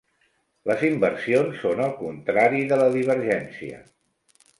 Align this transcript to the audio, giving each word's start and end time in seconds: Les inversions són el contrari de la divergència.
Les 0.69 0.85
inversions 0.85 1.59
són 1.65 1.81
el 1.87 1.93
contrari 1.99 2.63
de 2.73 2.79
la 2.83 2.87
divergència. 2.97 3.83